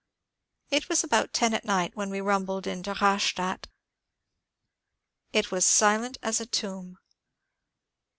[0.71, 3.67] It was about ten at night when we rumbled into Rastadt.
[5.31, 6.97] It was silent as a tomb.